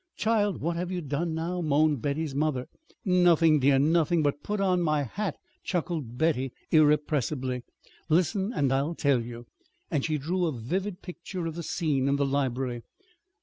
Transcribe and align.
Child, 0.17 0.61
what 0.61 0.77
have 0.77 0.89
you 0.89 0.99
done 0.99 1.35
now?" 1.35 1.61
moaned 1.61 2.01
Betty's 2.01 2.33
mother. 2.33 2.67
"Nothing, 3.05 3.59
dear, 3.59 3.77
nothing 3.77 4.23
but 4.23 4.41
put 4.41 4.59
on 4.59 4.81
my 4.81 5.03
hat," 5.03 5.37
chuckled 5.63 6.17
Betty 6.17 6.51
irrepressibly. 6.71 7.61
"Listen, 8.09 8.51
and 8.51 8.73
I'll 8.73 8.95
tell 8.95 9.21
you." 9.21 9.45
And 9.91 10.03
she 10.03 10.17
drew 10.17 10.47
a 10.47 10.51
vivid 10.59 11.03
picture 11.03 11.45
of 11.45 11.53
the 11.53 11.61
scene 11.61 12.07
in 12.09 12.15
the 12.15 12.25
library. 12.25 12.81